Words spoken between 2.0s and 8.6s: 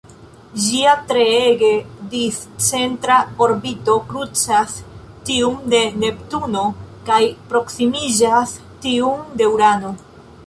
discentra orbito krucas tiun de Neptuno kaj proksimiĝas